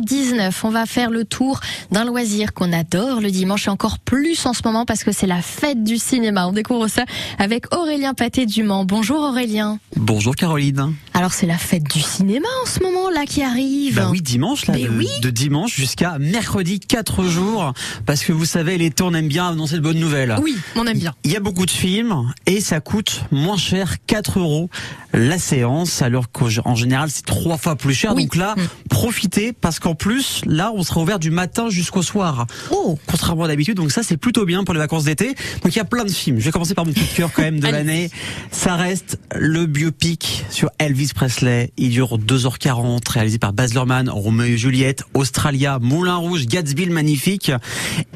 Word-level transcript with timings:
8h19, 0.00 0.52
on 0.64 0.70
va 0.70 0.86
faire 0.86 1.10
le 1.10 1.24
tour 1.24 1.60
d'un 1.92 2.04
loisir 2.04 2.52
qu'on 2.52 2.72
adore 2.72 3.20
le 3.20 3.30
dimanche 3.30 3.66
et 3.68 3.70
encore 3.70 3.98
plus 4.00 4.44
en 4.46 4.52
ce 4.52 4.62
moment 4.64 4.84
parce 4.84 5.04
que 5.04 5.12
c'est 5.12 5.26
la 5.26 5.40
fête 5.40 5.84
du 5.84 5.98
cinéma. 5.98 6.48
On 6.48 6.52
découvre 6.52 6.88
ça 6.88 7.04
avec 7.38 7.72
Aurélien 7.74 8.12
Paté 8.14 8.44
du 8.46 8.64
Mans. 8.64 8.84
Bonjour 8.84 9.20
Aurélien. 9.20 9.78
Bonjour 9.96 10.34
Caroline. 10.34 10.94
Alors 11.12 11.32
c'est 11.32 11.46
la 11.46 11.58
fête 11.58 11.84
du 11.84 12.00
cinéma 12.00 12.48
en 12.64 12.66
ce 12.66 12.80
moment 12.82 13.08
là 13.10 13.24
qui 13.24 13.42
arrive. 13.42 13.96
Bah 13.96 14.08
oui, 14.10 14.20
dimanche 14.20 14.66
là, 14.66 14.74
de, 14.76 14.88
oui. 14.88 15.08
de 15.22 15.30
dimanche 15.30 15.74
jusqu'à 15.76 16.18
mercredi, 16.18 16.80
4 16.80 17.24
jours, 17.24 17.72
parce 18.04 18.24
que 18.24 18.32
vous 18.32 18.44
savez, 18.46 18.76
l'été 18.78 19.02
on 19.04 19.14
aime 19.14 19.28
bien 19.28 19.48
annoncer 19.48 19.76
de 19.76 19.80
bonnes 19.80 20.00
nouvelles. 20.00 20.34
Oui, 20.42 20.56
on 20.74 20.86
aime 20.86 20.98
bien. 20.98 21.14
Il 21.24 21.30
y 21.30 21.36
a 21.36 21.40
beaucoup 21.40 21.66
de 21.66 21.70
films 21.70 22.32
et 22.46 22.60
ça 22.60 22.80
coûte 22.80 23.22
moins 23.30 23.56
cher, 23.56 23.96
4 24.06 24.40
euros 24.40 24.68
la 25.12 25.38
séance, 25.38 26.02
alors 26.02 26.32
qu'en 26.32 26.74
général 26.74 27.08
c'est 27.10 27.24
trois 27.24 27.56
fois 27.58 27.76
plus 27.76 27.94
cher. 27.94 28.14
Oui. 28.16 28.24
Donc 28.24 28.34
là, 28.34 28.54
Mm. 28.56 28.62
profitez 28.88 29.52
parce 29.52 29.78
qu'en 29.84 29.94
plus, 29.94 30.40
là, 30.46 30.72
on 30.74 30.82
sera 30.82 31.02
ouvert 31.02 31.18
du 31.18 31.30
matin 31.30 31.68
jusqu'au 31.68 32.00
soir. 32.00 32.46
Oh, 32.70 32.98
Contrairement 33.06 33.44
à 33.44 33.48
d'habitude, 33.48 33.76
donc 33.76 33.92
ça 33.92 34.02
c'est 34.02 34.16
plutôt 34.16 34.46
bien 34.46 34.64
pour 34.64 34.72
les 34.72 34.80
vacances 34.80 35.04
d'été. 35.04 35.34
Donc 35.62 35.74
il 35.74 35.76
y 35.76 35.80
a 35.80 35.84
plein 35.84 36.04
de 36.04 36.10
films. 36.10 36.40
Je 36.40 36.46
vais 36.46 36.52
commencer 36.52 36.74
par 36.74 36.86
mon 36.86 36.92
coup 36.94 37.00
de 37.00 37.14
cœur 37.14 37.30
quand 37.30 37.42
même 37.42 37.60
de 37.60 37.66
l'année. 37.66 38.10
Ça 38.64 38.76
reste 38.76 39.18
le 39.34 39.66
biopic 39.66 40.46
sur 40.48 40.70
Elvis 40.78 41.10
Presley. 41.14 41.70
Il 41.76 41.90
dure 41.90 42.18
2h40, 42.18 43.06
réalisé 43.10 43.38
par 43.38 43.52
Baz 43.52 43.74
Luhrmann, 43.74 44.08
Roméo 44.08 44.54
et 44.54 44.56
Juliette, 44.56 45.04
Australia, 45.12 45.78
Moulin 45.82 46.16
Rouge, 46.16 46.46
Gatsby 46.46 46.86
le 46.86 46.94
magnifique. 46.94 47.52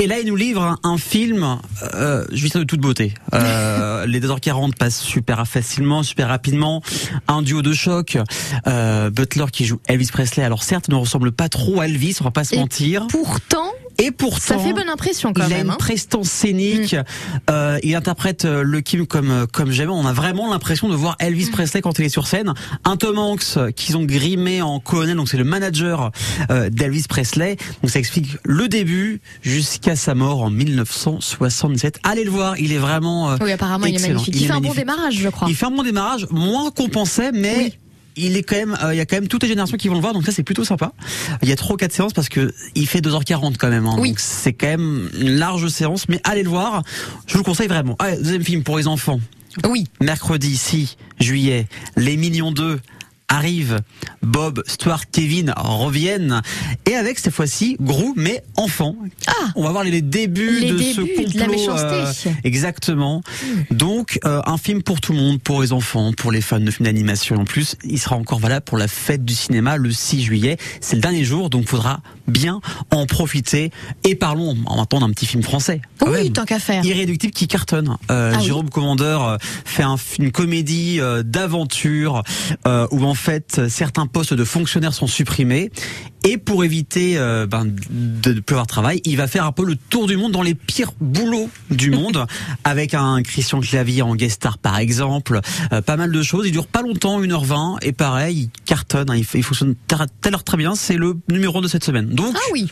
Et 0.00 0.06
là 0.06 0.20
il 0.20 0.28
nous 0.28 0.36
livre 0.36 0.78
un, 0.84 0.98
film, 0.98 1.58
euh, 1.94 2.24
je 2.30 2.44
vais 2.44 2.48
dire 2.48 2.60
de 2.60 2.64
toute 2.64 2.78
beauté. 2.78 3.12
Euh, 3.34 4.06
les 4.06 4.20
2h40 4.20 4.76
passent 4.76 5.00
super 5.00 5.44
facilement, 5.48 6.04
super 6.04 6.28
rapidement. 6.28 6.80
Un 7.26 7.42
duo 7.42 7.60
de 7.60 7.72
choc. 7.72 8.16
Euh, 8.68 9.10
Butler 9.10 9.46
qui 9.52 9.64
joue 9.64 9.80
Elvis 9.88 10.10
Presley. 10.12 10.44
Alors 10.44 10.62
certes, 10.62 10.84
il 10.86 10.94
ne 10.94 11.00
ressemble 11.00 11.32
pas 11.32 11.48
trop 11.48 11.80
à 11.80 11.86
Elvis, 11.86 12.18
on 12.20 12.24
va 12.24 12.30
pas 12.30 12.44
se 12.44 12.54
Et 12.54 12.58
mentir. 12.58 13.08
pourtant, 13.08 13.72
Et 13.98 14.10
pourtant, 14.10 14.40
ça 14.40 14.58
fait 14.58 14.72
bonne 14.72 14.88
impression 14.88 15.32
quand 15.32 15.42
il 15.46 15.52
a 15.52 15.56
même. 15.56 15.66
une 15.66 15.72
hein. 15.72 15.76
prestance 15.78 16.28
scénique. 16.28 16.96
Euh, 17.50 17.78
il 17.82 17.94
interprète 17.94 18.44
euh, 18.44 18.62
le 18.62 18.80
Kim 18.80 19.06
comme 19.06 19.30
euh, 19.30 19.46
comme 19.50 19.70
jamais. 19.70 19.92
On 19.92 20.06
a 20.06 20.12
vraiment 20.12 20.50
l'impression 20.50 20.88
de 20.88 20.94
voir 20.94 21.16
Elvis 21.18 21.50
Presley 21.50 21.80
quand 21.80 21.98
il 21.98 22.04
est 22.04 22.08
sur 22.10 22.26
scène. 22.26 22.52
Un 22.84 22.96
Tom 22.96 23.18
Hanks 23.18 23.42
euh, 23.56 23.70
qu'ils 23.70 23.96
ont 23.96 24.04
grimé 24.04 24.60
en 24.62 24.80
colonel, 24.80 25.16
donc 25.16 25.28
c'est 25.28 25.36
le 25.38 25.44
manager 25.44 26.10
euh, 26.50 26.68
d'Elvis 26.70 27.04
Presley. 27.08 27.56
Donc 27.82 27.90
ça 27.90 27.98
explique 27.98 28.36
le 28.44 28.68
début 28.68 29.20
jusqu'à 29.42 29.96
sa 29.96 30.14
mort 30.14 30.42
en 30.42 30.50
1977. 30.50 31.98
Allez 32.02 32.24
le 32.24 32.30
voir, 32.30 32.58
il 32.58 32.72
est 32.72 32.78
vraiment. 32.78 33.30
euh, 33.30 33.36
Oui, 33.40 33.52
apparemment 33.52 33.86
il 33.86 33.92
est 33.92 33.94
excellent. 33.94 34.14
magnifique. 34.14 34.34
Il 34.36 34.42
Il, 34.42 34.46
fait 34.46 34.52
un 34.52 34.60
bon 34.60 34.74
démarrage, 34.74 35.14
je 35.14 35.28
crois. 35.28 35.48
il 35.48 35.54
fait 35.56 35.66
un 35.66 35.70
bon 35.70 35.82
démarrage, 35.82 36.26
moins 36.30 36.70
qu'on 36.70 36.88
pensait, 36.88 37.32
mais. 37.32 37.54
Oui. 37.56 37.78
Il 38.16 38.36
est 38.36 38.42
quand 38.42 38.56
même, 38.56 38.76
euh, 38.82 38.94
il 38.94 38.96
y 38.96 39.00
a 39.00 39.06
quand 39.06 39.16
même 39.16 39.28
toutes 39.28 39.42
les 39.42 39.48
générations 39.48 39.76
qui 39.76 39.88
vont 39.88 39.94
le 39.94 40.00
voir, 40.00 40.14
donc 40.14 40.24
ça 40.24 40.32
c'est 40.32 40.42
plutôt 40.42 40.64
sympa. 40.64 40.92
Il 41.42 41.48
y 41.48 41.52
a 41.52 41.56
trois 41.56 41.74
ou 41.74 41.76
quatre 41.76 41.92
séances 41.92 42.12
parce 42.14 42.28
que 42.30 42.52
il 42.74 42.86
fait 42.86 43.00
2h40 43.00 43.56
quand 43.58 43.68
même, 43.68 43.86
hein, 43.86 43.96
Oui. 43.98 44.10
donc 44.10 44.20
c'est 44.20 44.52
quand 44.54 44.68
même 44.68 45.10
une 45.20 45.36
large 45.36 45.68
séance, 45.68 46.08
mais 46.08 46.20
allez 46.24 46.42
le 46.42 46.48
voir, 46.48 46.82
je 47.26 47.32
vous 47.34 47.38
le 47.40 47.44
conseille 47.44 47.68
vraiment. 47.68 47.94
Allez, 47.98 48.16
deuxième 48.16 48.42
film 48.44 48.62
pour 48.62 48.78
les 48.78 48.86
enfants, 48.88 49.20
Oui. 49.68 49.86
mercredi 50.00 50.56
6 50.56 50.96
juillet, 51.20 51.66
Les 51.96 52.16
Mignons 52.16 52.52
2 52.52 52.80
arrive, 53.28 53.80
Bob, 54.22 54.62
Stuart, 54.66 55.10
Kevin 55.10 55.52
reviennent, 55.56 56.42
et 56.86 56.94
avec 56.94 57.18
cette 57.18 57.32
fois-ci 57.34 57.76
Gru, 57.80 58.12
mais 58.16 58.42
enfant. 58.56 58.96
Ah, 59.26 59.32
On 59.56 59.62
va 59.64 59.70
voir 59.70 59.84
les 59.84 60.02
débuts 60.02 60.60
Les 60.60 60.70
de 60.72 60.78
ce 60.78 61.00
complot. 61.00 61.32
de 61.32 61.38
la 61.38 61.48
méchanceté. 61.48 62.30
exactement. 62.44 63.22
Donc 63.70 64.18
euh, 64.24 64.40
un 64.46 64.58
film 64.58 64.82
pour 64.82 65.00
tout 65.00 65.12
le 65.12 65.18
monde, 65.18 65.40
pour 65.40 65.62
les 65.62 65.72
enfants, 65.72 66.12
pour 66.12 66.30
les 66.32 66.40
fans 66.40 66.60
de 66.60 66.70
films 66.70 66.86
d'animation. 66.86 67.36
En 67.36 67.44
plus, 67.44 67.76
il 67.84 67.98
sera 67.98 68.16
encore 68.16 68.38
valable 68.38 68.64
pour 68.64 68.78
la 68.78 68.88
fête 68.88 69.24
du 69.24 69.34
cinéma 69.34 69.76
le 69.76 69.90
6 69.90 70.22
juillet. 70.22 70.56
C'est 70.80 70.96
le 70.96 71.02
dernier 71.02 71.24
jour, 71.24 71.50
donc 71.50 71.66
faudra 71.68 72.00
bien 72.28 72.60
en 72.90 73.06
profiter. 73.06 73.70
Et 74.04 74.14
parlons 74.14 74.56
en 74.66 74.84
temps 74.86 75.00
d'un 75.00 75.10
petit 75.10 75.26
film 75.26 75.42
français. 75.42 75.80
oui, 76.06 76.32
tant 76.32 76.44
qu'à 76.44 76.58
faire. 76.58 76.84
Irréductible 76.84 77.32
qui 77.32 77.48
cartonne. 77.48 77.96
Euh, 78.10 78.32
Ah 78.34 78.38
oui. 78.38 78.44
Jérôme 78.46 78.70
Commandeur 78.70 79.24
euh, 79.28 79.36
fait 79.64 79.82
un, 79.82 79.96
une 80.18 80.30
comédie 80.32 81.00
euh, 81.00 81.22
d'aventure 81.22 82.22
euh, 82.66 82.86
où 82.90 83.04
en 83.04 83.14
fait 83.16 83.58
euh, 83.58 83.68
certains 83.68 84.06
postes 84.06 84.34
de 84.34 84.44
fonctionnaires 84.44 84.94
sont 84.94 85.06
supprimés. 85.06 85.70
Et 86.24 86.38
pour 86.38 86.64
éviter 86.64 87.18
euh, 87.18 87.46
ben, 87.46 87.64
de 87.64 88.32
ne 88.32 88.40
plus 88.40 88.54
avoir 88.54 88.66
de 88.66 88.70
travail, 88.70 89.00
il 89.04 89.16
va 89.16 89.28
faire 89.28 89.44
un 89.44 89.52
peu 89.52 89.64
le 89.64 89.76
tour 89.76 90.06
du 90.06 90.16
monde 90.16 90.32
dans 90.32 90.42
les 90.42 90.54
pires 90.54 90.92
boulots 91.00 91.48
du 91.70 91.90
monde. 91.90 92.26
Avec 92.64 92.94
un 92.94 93.22
Christian 93.22 93.60
Clavier 93.60 94.02
en 94.02 94.14
guest 94.14 94.36
star 94.36 94.58
par 94.58 94.78
exemple, 94.78 95.40
euh, 95.72 95.82
pas 95.82 95.96
mal 95.96 96.10
de 96.10 96.22
choses. 96.22 96.46
Il 96.46 96.52
dure 96.52 96.66
pas 96.66 96.82
longtemps, 96.82 97.20
1h20 97.20 97.78
et 97.82 97.92
pareil, 97.92 98.50
il 98.54 98.64
cartonne, 98.64 99.10
hein, 99.10 99.16
il, 99.16 99.26
il 99.34 99.42
fonctionne 99.42 99.74
tel 99.86 100.00
à 100.00 100.30
l'heure 100.30 100.44
très 100.44 100.56
bien. 100.56 100.74
C'est 100.74 100.96
le 100.96 101.16
numéro 101.30 101.60
de 101.60 101.68
cette 101.68 101.84
semaine. 101.84 102.08
Donc 102.08 102.34
Ah 102.36 102.50
oui. 102.52 102.68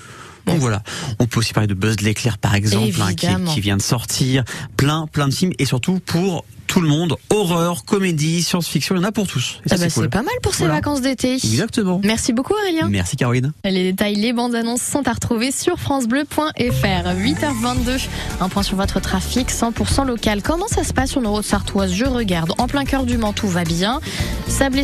donc 0.46 0.58
voilà, 0.58 0.82
on 1.18 1.26
peut 1.26 1.40
aussi 1.40 1.52
parler 1.52 1.68
de 1.68 1.74
Buzz 1.74 2.00
l'éclair 2.00 2.38
par 2.38 2.54
exemple, 2.54 3.00
hein, 3.00 3.14
qui, 3.14 3.28
qui 3.54 3.60
vient 3.60 3.76
de 3.76 3.82
sortir, 3.82 4.44
plein 4.76 5.06
plein 5.06 5.28
de 5.28 5.34
films. 5.34 5.52
Et 5.58 5.64
surtout 5.64 6.00
pour 6.04 6.44
tout 6.74 6.80
le 6.80 6.88
monde, 6.88 7.14
horreur, 7.30 7.84
comédie, 7.84 8.42
science-fiction, 8.42 8.96
il 8.96 8.98
y 8.98 9.00
en 9.04 9.06
a 9.06 9.12
pour 9.12 9.28
tous. 9.28 9.60
Ah 9.70 9.76
bah, 9.76 9.88
c'est 9.88 9.94
cool. 9.94 10.10
pas 10.10 10.22
mal 10.22 10.34
pour 10.42 10.54
ces 10.54 10.64
Voilà. 10.64 10.74
vacances 10.74 11.00
d'été. 11.02 11.34
Exactement. 11.34 12.00
Merci 12.02 12.32
beaucoup 12.32 12.52
Aurélien. 12.52 12.88
Merci 12.88 13.14
Caroline. 13.14 13.52
Les 13.64 13.92
détails, 13.92 14.16
les 14.16 14.32
bandes 14.32 14.56
annonces 14.56 14.82
sont 14.82 15.06
à 15.06 15.12
retrouver 15.12 15.52
sur 15.52 15.78
francebleu.fr. 15.78 16.48
8h22, 16.58 18.08
un 18.40 18.48
point 18.48 18.64
sur 18.64 18.76
votre 18.76 18.98
trafic 18.98 19.52
100% 19.52 20.04
local. 20.04 20.42
Comment 20.42 20.66
ça 20.66 20.82
se 20.82 20.92
passe 20.92 21.12
sur 21.12 21.20
nos 21.20 21.30
routes 21.30 21.44
sartoises 21.44 21.92
Je 21.92 22.06
regarde. 22.06 22.52
En 22.58 22.66
plein 22.66 22.84
cœur 22.84 23.04
du 23.04 23.18
Mans, 23.18 23.32
tout 23.32 23.46
va 23.46 23.62
bien. 23.62 24.00
Sablé 24.48 24.82